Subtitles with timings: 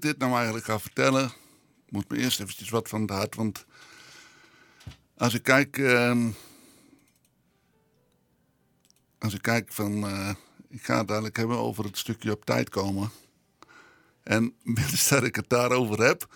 [0.00, 1.32] ik dit nou eigenlijk ga vertellen,
[1.88, 3.34] moet me eerst eventjes wat van het hart.
[3.34, 3.64] Want
[5.16, 6.30] als ik kijk, ehm,
[9.18, 10.34] als ik kijk van, eh,
[10.68, 13.10] ik ga het eigenlijk hebben over het stukje op tijd komen.
[14.22, 16.34] En minstens dat ik het daarover heb,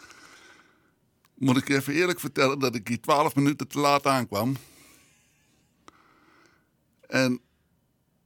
[1.34, 4.56] moet ik even eerlijk vertellen dat ik hier twaalf minuten te laat aankwam.
[7.06, 7.40] En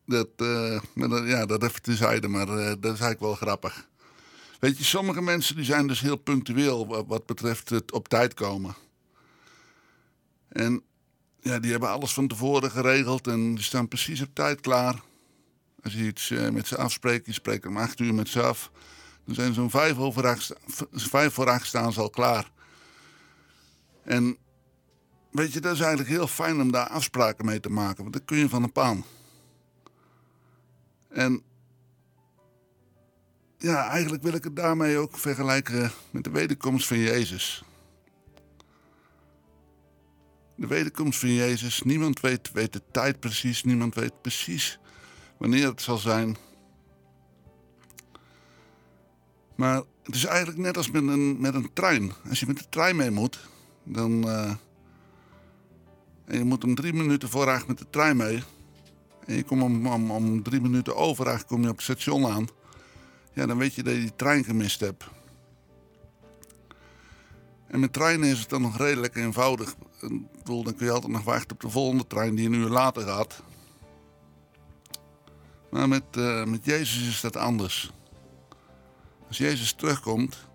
[0.07, 3.89] dat, dat, ja, dat even tezijde, maar eh, dat is eigenlijk wel grappig.
[4.59, 8.75] Weet je, sommige mensen die zijn dus heel punctueel wat, betreft het op tijd komen.
[10.49, 10.83] En
[11.41, 15.03] ja, die hebben alles van tevoren geregeld en die staan precies op tijd klaar.
[15.83, 18.71] Als je iets eh, met ze afspreekt, je spreekt om acht uur met ze af.
[19.25, 20.53] Dan zijn ze om vijf, over acht,
[20.93, 22.51] vijf voor acht staan ze al klaar.
[24.03, 24.37] En
[25.31, 28.25] weet je, dat is eigenlijk heel fijn om daar afspraken mee te maken, want dan
[28.25, 29.05] kun je van een paan.
[31.09, 31.43] En
[33.59, 37.63] ja, eigenlijk wil ik het daarmee ook vergelijken met de wederkomst van Jezus.
[40.55, 44.79] De wederkomst van Jezus, niemand weet, weet de tijd precies, niemand weet precies
[45.37, 46.37] wanneer het zal zijn.
[49.55, 52.13] Maar het is eigenlijk net als met een, met een trein.
[52.29, 53.49] Als je met de trein mee moet,
[53.83, 54.29] dan.
[54.29, 54.53] eh,
[56.29, 58.43] en je moet om drie minuten voor met de trein mee.
[59.27, 62.49] En je komt om, om, om drie minuten over kom je op het station aan.
[63.33, 65.05] Ja, dan weet je dat je die trein gemist hebt.
[67.67, 69.75] En met treinen is het dan nog redelijk eenvoudig.
[70.01, 72.69] Ik bedoel, dan kun je altijd nog wachten op de volgende trein die een uur
[72.69, 73.43] later gaat.
[75.71, 77.93] Maar met, eh, met Jezus is dat anders.
[79.29, 80.47] Als Jezus terugkomt,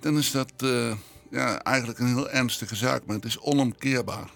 [0.00, 0.96] dan is dat eh,
[1.30, 4.30] ja, eigenlijk een heel ernstige zaak, maar het is onomkeerbaar.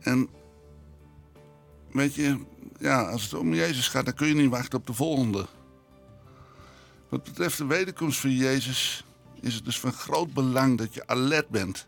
[0.00, 0.28] En
[1.92, 2.44] weet je,
[2.78, 5.46] ja, als het om Jezus gaat, dan kun je niet wachten op de volgende.
[7.08, 9.04] Wat betreft de wederkomst van Jezus
[9.40, 11.86] is het dus van groot belang dat je alert bent.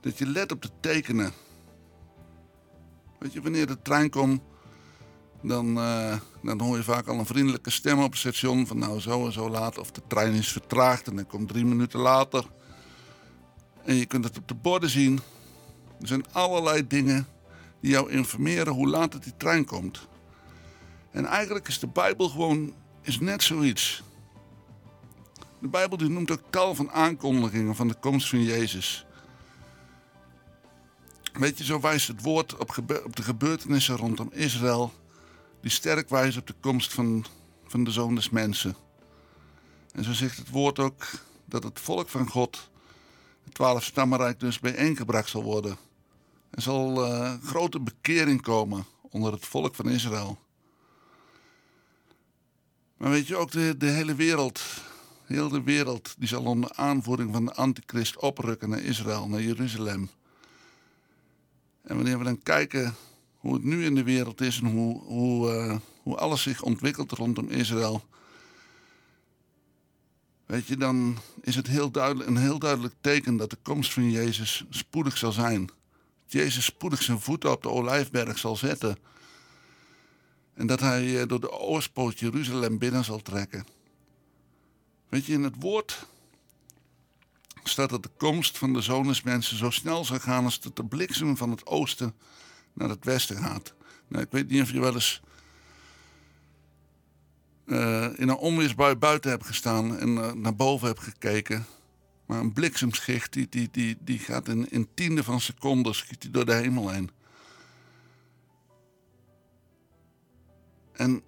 [0.00, 1.32] Dat je let op de tekenen.
[3.18, 4.42] Weet je, wanneer de trein komt,
[5.42, 9.00] dan, eh, dan hoor je vaak al een vriendelijke stem op het station van nou
[9.00, 9.78] zo en zo laat.
[9.78, 12.46] Of de trein is vertraagd en dan komt drie minuten later.
[13.84, 15.20] En je kunt het op de borden zien.
[16.00, 17.26] Er zijn allerlei dingen
[17.82, 20.08] die jou informeren hoe laat het die trein komt.
[21.10, 24.02] En eigenlijk is de Bijbel gewoon is net zoiets.
[25.58, 29.06] De Bijbel die noemt ook tal van aankondigingen van de komst van Jezus.
[31.32, 32.74] Weet je, zo wijst het woord op,
[33.14, 34.92] de gebeurtenissen rondom Israël,
[35.60, 37.24] die sterk wijzen op de komst van,
[37.66, 38.76] van de zoon des mensen.
[39.92, 41.10] En zo zegt het woord ook
[41.44, 42.70] dat het volk van God,
[43.44, 45.76] het twaalf stammenrijk, dus bijeengebracht zal worden.
[46.52, 50.38] Er zal eh, grote bekering komen onder het volk van Israël.
[52.96, 54.62] Maar weet je ook, de, de hele wereld,
[55.24, 60.10] heel de wereld, die zal onder aanvoering van de antichrist oprukken naar Israël, naar Jeruzalem.
[61.82, 62.94] En wanneer we dan kijken
[63.36, 67.12] hoe het nu in de wereld is en hoe, hoe, eh, hoe alles zich ontwikkelt
[67.12, 68.04] rondom Israël.
[70.46, 74.10] Weet je, dan is het heel duidelijk, een heel duidelijk teken dat de komst van
[74.10, 75.70] Jezus spoedig zal zijn.
[76.32, 78.96] Jezus spoedig zijn voeten op de olijfberg zal zetten.
[80.54, 83.66] En dat hij eh, door de oostpoort Jeruzalem binnen zal trekken.
[85.08, 86.06] Weet je, in het woord
[87.62, 91.36] staat dat de komst van de zoon zo snel zal gaan als dat de bliksem
[91.36, 92.14] van het oosten
[92.72, 93.74] naar het westen gaat.
[94.08, 95.22] Nou, ik weet niet of je wel eens
[97.66, 101.66] eh, in een onweersbui buiten hebt gestaan en eh, naar boven hebt gekeken.
[102.26, 106.30] Maar een bliksemschicht die, die, die, die gaat in, in tiende van seconden schiet die
[106.30, 107.10] door de hemel heen.
[110.92, 111.22] En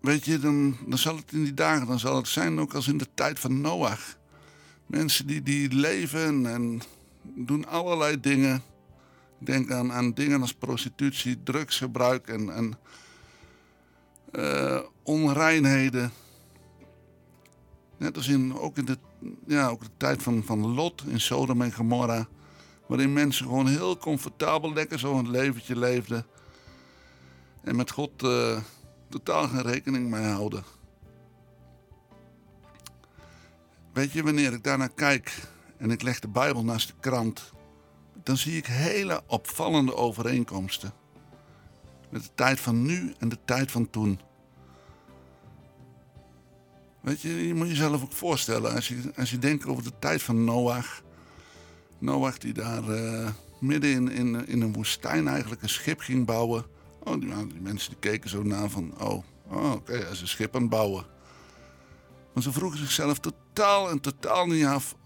[0.00, 2.88] weet je, dan, dan zal het in die dagen, dan zal het zijn ook als
[2.88, 4.16] in de tijd van Noach.
[4.86, 6.82] Mensen die, die leven en
[7.22, 8.62] doen allerlei dingen.
[9.38, 12.78] Denk aan, aan dingen als prostitutie, drugsgebruik en, en
[14.32, 16.12] eh, onreinheden.
[17.96, 18.98] Net als in, ook in de,
[19.46, 22.28] ja, ook de tijd van, van Lot in Sodom en Gomorra.
[22.86, 26.26] Waarin mensen gewoon heel comfortabel lekker zo een leventje leefden.
[27.62, 28.58] En met God eh,
[29.08, 30.64] totaal geen rekening mee houden.
[33.92, 37.52] Weet je, wanneer ik daarnaar kijk en ik leg de Bijbel naast de krant,
[38.22, 40.92] dan zie ik hele opvallende overeenkomsten.
[42.10, 44.20] Met de tijd van nu en de tijd van toen.
[47.02, 50.22] Weet je, je moet jezelf ook voorstellen, als je, als je denkt over de tijd
[50.22, 51.02] van Noach.
[51.98, 53.28] Noach die daar eh,
[53.60, 56.64] midden in, in, een woestijn eigenlijk een schip ging bouwen
[57.04, 60.54] Oh, die, mensen die keken zo naar van, oh, oh oké, hij is een schip
[60.54, 61.04] aan het bouwen.
[62.32, 64.96] Maar ze vroegen zichzelf totaal en totaal niet af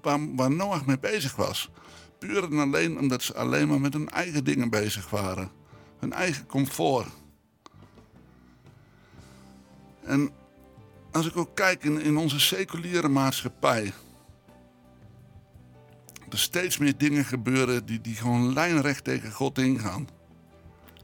[0.00, 1.70] waar, waar Noach mee bezig was.
[2.18, 5.50] Puur en alleen omdat ze alleen maar met hun eigen dingen bezig waren.
[5.98, 7.08] Hun eigen comfort.
[10.06, 10.30] En
[11.12, 13.92] als ik ook kijk in, in onze seculiere maatschappij.
[16.28, 20.08] Er steeds meer dingen gebeuren die, die gewoon lijnrecht tegen God ingaan.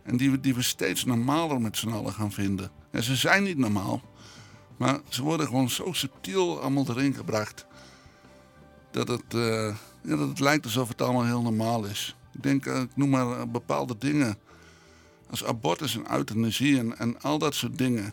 [0.02, 2.70] En die die we steeds normaler met z'n allen gaan vinden.
[2.90, 4.02] En ze zijn niet normaal.
[4.76, 7.66] Maar ze worden gewoon zo subtiel allemaal erin gebracht.
[8.90, 12.16] Dat het, uh, ja, dat het lijkt alsof het allemaal heel normaal is.
[12.32, 14.38] Ik denk, uh, ik noem maar uh, bepaalde dingen.
[15.30, 18.12] Als abortus en euthanasie en, en al dat soort dingen.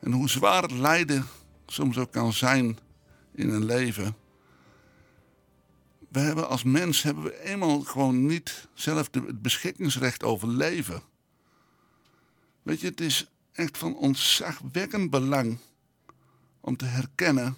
[0.00, 1.26] En hoe zwaar het lijden
[1.66, 2.78] soms ook kan zijn
[3.32, 4.16] in een leven.
[6.08, 11.02] We hebben als mens hebben we eenmaal gewoon niet zelf het beschikkingsrecht over leven.
[12.62, 15.58] Weet je, het is echt van ontzagwekkend belang
[16.60, 17.56] om te herkennen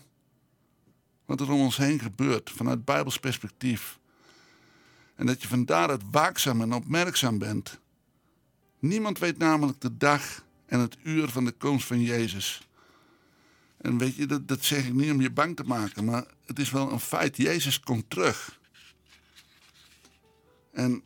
[1.24, 3.98] wat er om ons heen gebeurt vanuit Bijbels perspectief.
[5.14, 7.80] En dat je van daaruit waakzaam en opmerkzaam bent.
[8.78, 12.68] Niemand weet namelijk de dag en het uur van de komst van Jezus.
[13.76, 16.58] En weet je, dat, dat zeg ik niet om je bang te maken, maar het
[16.58, 17.36] is wel een feit.
[17.36, 18.58] Jezus komt terug.
[20.72, 21.02] En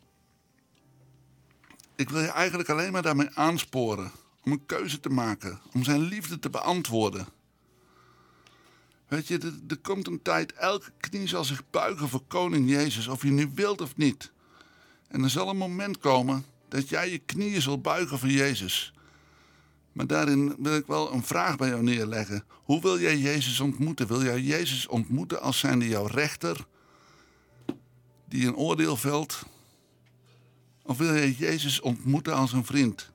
[1.97, 4.11] ik wil je eigenlijk alleen maar daarmee aansporen
[4.45, 7.27] om een keuze te maken, om zijn liefde te beantwoorden.
[9.09, 13.07] Weet je, er, er, komt een tijd, elke knie zal zich buigen voor koning Jezus,
[13.07, 14.33] of je nu wilt of niet.
[15.09, 18.95] En er zal een moment komen dat jij je knieën zal buigen voor Jezus.
[19.96, 22.44] Maar daarin wil ik wel een vraag bij jou neerleggen.
[22.52, 24.06] Hoe wil jij Jezus ontmoeten?
[24.06, 26.66] Wil jij Jezus ontmoeten als zijnde jouw rechter,
[28.25, 29.43] die een oordeel velt?
[30.82, 33.10] Of wil jij Jezus ontmoeten als een vriend?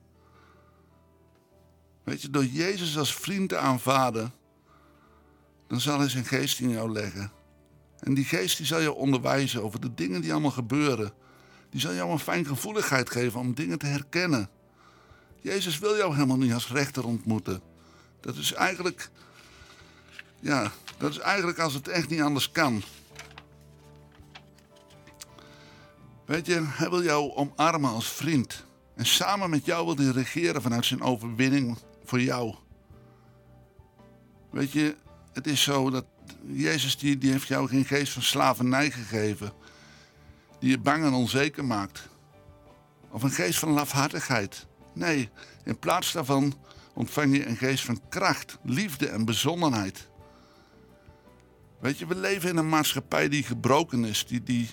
[2.04, 4.32] Weet je, door Jezus als vriend te aanvaarden,
[5.66, 7.32] dan zal hij zijn geest in jou leggen.
[7.98, 11.12] En die geest die zal je onderwijzen over de dingen die allemaal gebeuren.
[11.70, 14.50] Die zal jou een fijngevoeligheid geven om dingen te herkennen.
[15.42, 17.60] Jezus wil jou helemaal niet als rechter ontmoeten.
[18.20, 19.10] Dat is eigenlijk,
[20.40, 22.82] ja, dat is eigenlijk als het echt niet anders kan.
[26.24, 28.64] Weet je, hij wil jou omarmen als vriend.
[28.94, 32.54] En samen met jou wil hij regeren vanuit zijn overwinning voor jou.
[34.50, 34.96] Weet je,
[35.32, 36.04] het is zo dat
[36.46, 39.52] Jezus die, die heeft jou geen geest van slavernij gegeven.
[40.58, 42.08] Die je bang en onzeker maakt.
[43.10, 44.66] Of een geest van lafhartigheid.
[44.94, 45.28] Nee,
[45.64, 46.54] in plaats daarvan
[46.94, 50.08] ontvang je een geest van kracht, liefde en bezonnenheid.
[51.80, 54.70] Weet je, we leven in een maatschappij die gebroken is, die, die,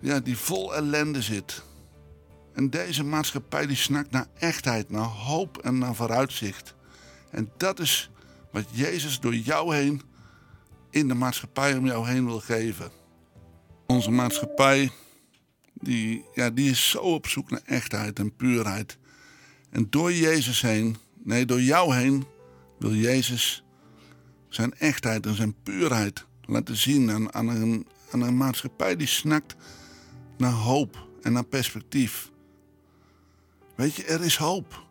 [0.00, 1.62] ja, die vol ellende zit.
[2.54, 6.74] En deze maatschappij die snakt naar echtheid, naar hoop en naar vooruitzicht.
[7.30, 8.10] En dat is
[8.52, 10.02] wat Jezus door jou heen
[10.90, 12.90] in de maatschappij om jou heen wil geven.
[13.86, 14.90] Onze maatschappij
[15.80, 18.98] die, ja, die is zo op zoek naar echtheid en puurheid.
[19.70, 22.24] En door Jezus heen, nee, door jou heen,
[22.78, 23.64] wil Jezus
[24.48, 29.56] zijn echtheid en zijn puurheid laten zien aan, aan, een, aan een maatschappij die snakt
[30.36, 32.30] naar hoop en naar perspectief.
[33.74, 34.82] Weet je, er is hoop.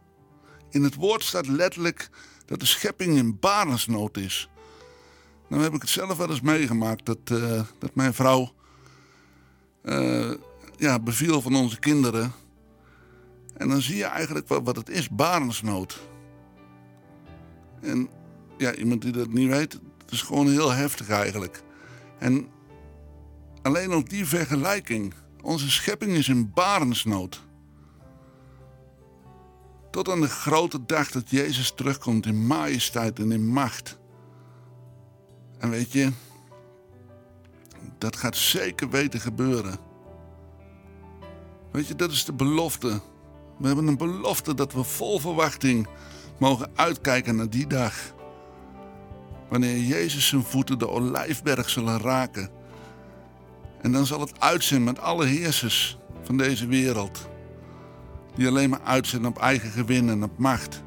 [0.69, 2.09] In het woord staat letterlijk
[2.45, 4.49] dat de schepping in barensnood is.
[5.47, 8.53] Nou heb ik het zelf wel eens meegemaakt dat, uh, dat mijn vrouw
[9.83, 10.31] uh,
[10.79, 12.31] ja, beviel van onze kinderen.
[13.57, 16.01] En dan zie je eigenlijk wat, het is, barensnood.
[17.81, 18.09] En
[18.57, 21.63] ja, iemand die dat niet weet, het is gewoon heel heftig eigenlijk.
[22.17, 22.47] En
[23.61, 27.47] alleen op die vergelijking, onze schepping is in barensnood.
[29.91, 33.99] Tot aan de grote dag dat Jezus terugkomt in majesteit en in macht.
[35.57, 36.11] En weet je,
[37.97, 39.88] dat gaat zeker weten gebeuren.
[41.71, 43.01] Weet je, dat is de belofte.
[43.57, 45.87] We hebben een belofte dat we vol verwachting
[46.39, 48.13] mogen uitkijken naar die dag.
[49.49, 52.49] Wanneer Jezus zijn voeten de olijfberg zullen raken.
[53.81, 57.27] En dan zal het uitzien met alle heersers van deze wereld.
[58.35, 60.83] Die alleen maar uitzien op eigen gewin en op macht.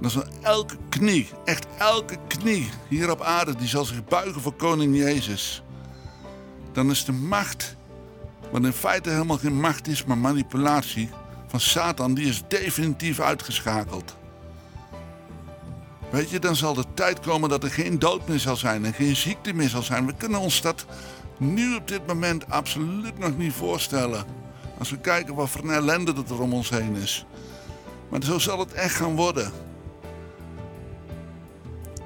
[0.00, 4.54] Dan zal elke knie, echt elke knie hier op aarde, die zal zich buigen voor
[4.54, 5.62] koning Jezus.
[6.72, 7.75] Dan is de macht
[8.50, 11.10] wat in feite helemaal geen macht is, maar manipulatie
[11.46, 14.16] van Satan, die is definitief uitgeschakeld.
[16.10, 18.92] Weet je, dan zal de tijd komen dat er geen dood meer zal zijn en
[18.92, 20.06] geen ziekte meer zal zijn.
[20.06, 20.86] We kunnen ons dat
[21.36, 24.24] nu op dit moment absoluut nog niet voorstellen.
[24.78, 27.26] Als we kijken wat voor een ellende dat er om ons heen is.
[28.08, 29.52] Maar zo zal het echt gaan worden.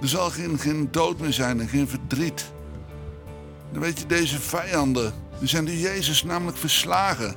[0.01, 2.51] Er zal geen, geen dood meer zijn en geen verdriet.
[3.73, 7.35] Dan weet je, deze vijanden, die zijn door Jezus namelijk verslagen.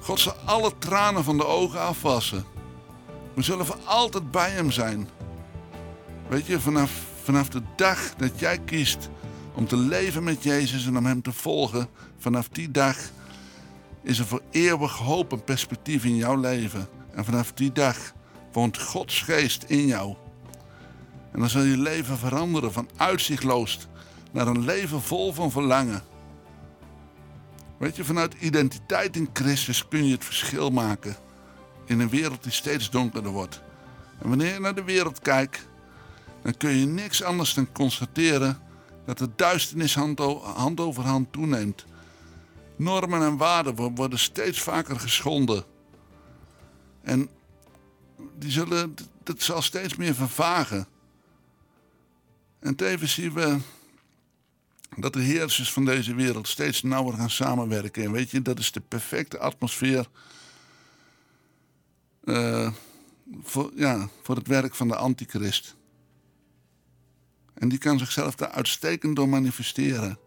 [0.00, 2.44] God zal alle tranen van de ogen afwassen.
[3.34, 5.08] We zullen voor altijd bij hem zijn.
[6.28, 6.92] Weet je, vanaf,
[7.22, 9.08] vanaf de dag dat jij kiest
[9.54, 12.96] om te leven met Jezus en om hem te volgen, vanaf die dag
[14.02, 16.88] is er voor eeuwig hoop en perspectief in jouw leven.
[17.14, 17.96] En vanaf die dag
[18.52, 20.14] woont Gods geest in jou.
[21.32, 23.78] En dan zal je leven veranderen van uitzichtloos
[24.32, 26.02] naar een leven vol van verlangen.
[27.78, 31.16] Weet je, vanuit identiteit in Christus kun je het verschil maken
[31.84, 33.62] in een wereld die steeds donkerder wordt.
[34.18, 35.68] En wanneer je naar de wereld kijkt,
[36.42, 38.58] dan kun je niks anders dan constateren
[39.04, 41.84] dat de duisternis hand over hand toeneemt.
[42.76, 45.64] Normen en waarden worden steeds vaker geschonden.
[47.02, 47.28] En
[48.38, 50.86] die zullen, dat zal steeds meer vervagen.
[52.58, 53.58] En tevens zien we
[54.96, 58.04] dat de heersers van deze wereld steeds nauwer gaan samenwerken.
[58.04, 60.08] En weet je, dat is de perfecte atmosfeer
[62.24, 62.72] uh,
[63.42, 65.76] voor, ja, voor het werk van de antichrist.
[67.54, 70.18] En die kan zichzelf daar uitstekend door manifesteren.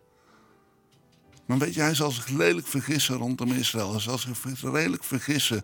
[1.46, 3.92] Maar weet je, hij zal zich lelijk vergissen rondom Israël.
[3.92, 5.64] Hij zal zich redelijk vergissen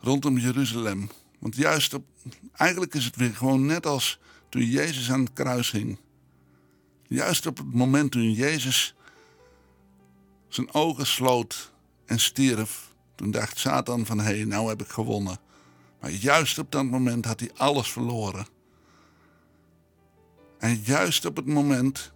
[0.00, 1.10] rondom Jeruzalem.
[1.38, 2.04] Want juist op,
[2.52, 5.98] eigenlijk is het weer gewoon net als toen Jezus aan het kruis hing.
[7.08, 8.94] Juist op het moment toen Jezus
[10.48, 11.72] zijn ogen sloot
[12.06, 15.38] en stierf, toen dacht Satan van hé, hey, nou heb ik gewonnen.
[16.00, 18.46] Maar juist op dat moment had hij alles verloren.
[20.58, 22.12] En juist op het moment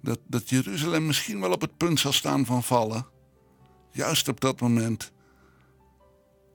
[0.00, 3.06] dat, dat Jeruzalem misschien wel op het punt zal staan van vallen,
[3.90, 5.12] juist op dat moment,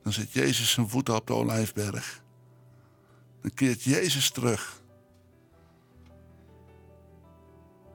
[0.03, 2.21] dan zet Jezus zijn voeten op de olijfberg.
[3.41, 4.80] Dan keert Jezus terug.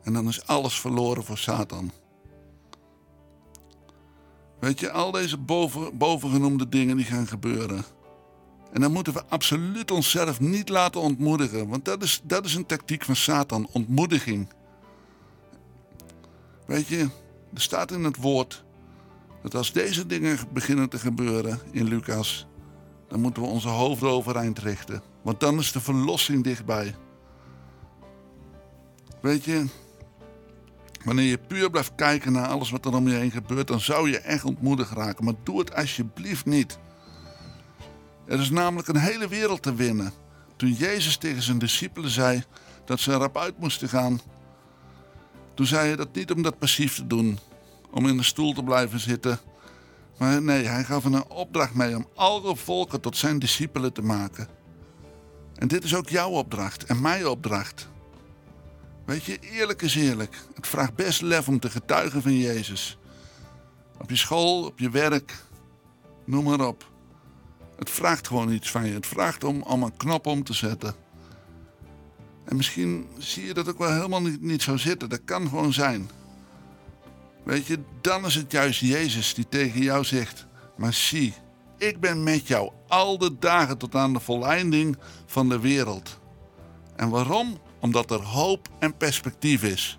[0.06, 1.92] En dan is alles verloren voor Satan.
[4.58, 7.84] Weet je, al deze boven, bovengenoemde dingen die gaan gebeuren.
[8.72, 11.68] En dan moeten we absoluut onszelf niet laten ontmoedigen.
[11.68, 14.48] Want dat is, dat is een tactiek van Satan, ontmoediging.
[16.66, 17.08] Weet je,
[17.54, 18.64] er staat in het woord
[19.42, 22.46] dat als deze dingen beginnen te gebeuren in Lucas,
[23.08, 25.02] dan moeten we onze hoofden overeind richten.
[25.22, 26.94] Want dan is de verlossing dichtbij.
[29.20, 29.66] Weet je,
[31.06, 34.10] wanneer je puur blijft kijken naar alles wat er om je heen gebeurt, dan zou
[34.10, 35.24] je echt ontmoedigd raken.
[35.24, 36.78] Maar doe het alsjeblieft niet.
[38.26, 40.12] Er is namelijk een hele wereld te winnen.
[40.56, 42.44] Toen Jezus tegen zijn discipelen zei
[42.84, 44.20] dat ze erop uit moesten gaan,
[45.54, 47.38] toen zei hij dat niet om dat passief te doen,
[47.90, 49.38] om in de stoel te blijven zitten.
[50.18, 54.48] Maar nee, hij gaf een opdracht mee om alle volken tot zijn discipelen te maken.
[55.54, 57.88] En dit is ook jouw opdracht en mijn opdracht.
[59.06, 60.36] Weet je, eerlijk is eerlijk.
[60.54, 62.98] Het vraagt best lef om te getuigen van Jezus.
[63.98, 65.34] Op je school, op je werk,
[66.24, 66.90] noem maar op.
[67.78, 68.92] Het vraagt gewoon iets van je.
[68.92, 70.94] Het vraagt om, om een knop om te zetten.
[72.44, 75.08] En misschien zie je dat ook wel helemaal niet, niet zo zitten.
[75.08, 76.10] Dat kan gewoon zijn.
[77.44, 80.46] Weet je, dan is het juist Jezus die tegen jou zegt:
[80.76, 81.34] Maar zie,
[81.78, 84.96] ik ben met jou al de dagen tot aan de voleinding
[85.26, 86.18] van de wereld.
[86.96, 87.58] En waarom?
[87.86, 89.98] Omdat er hoop en perspectief is.